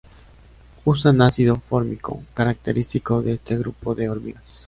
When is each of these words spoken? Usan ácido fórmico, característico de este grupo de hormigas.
Usan 0.83 1.21
ácido 1.21 1.57
fórmico, 1.57 2.23
característico 2.33 3.21
de 3.21 3.33
este 3.33 3.55
grupo 3.55 3.93
de 3.93 4.09
hormigas. 4.09 4.59